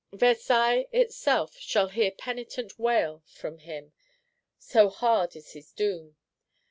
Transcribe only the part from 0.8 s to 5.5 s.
itself shall hear penitent wail from him, so hard